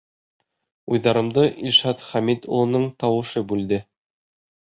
[0.93, 3.79] —Уйҙарымды Илшат Хәмит улының тауышы бүлде.